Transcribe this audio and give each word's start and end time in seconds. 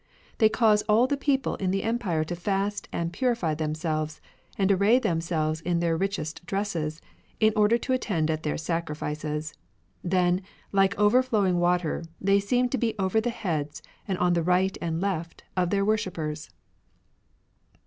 They 0.39 0.49
cause 0.49 0.81
all 0.89 1.05
the 1.05 1.15
people 1.15 1.57
in 1.57 1.69
the 1.69 1.83
empire 1.83 2.23
to 2.23 2.35
fast 2.35 2.89
and 2.91 3.13
purify 3.13 3.53
themselves, 3.53 4.19
and 4.57 4.71
array 4.71 4.97
themselves 4.97 5.61
in 5.61 5.79
their 5.79 5.95
richest 5.95 6.43
dresses, 6.47 7.01
in 7.39 7.53
order 7.55 7.77
to 7.77 7.93
attend 7.93 8.31
at 8.31 8.41
their 8.41 8.57
sacrifices. 8.57 9.53
Then, 10.03 10.41
like 10.71 10.97
overflowing 10.97 11.59
water, 11.59 12.03
they 12.19 12.39
seem 12.39 12.67
to 12.69 12.79
be 12.79 12.95
over 12.97 13.21
the 13.21 13.29
heads, 13.29 13.83
and 14.07 14.17
on 14.17 14.33
the 14.33 14.41
right 14.41 14.75
and 14.81 14.99
left, 14.99 15.43
of 15.55 15.69
their 15.69 15.85
worshippers." 15.85 16.49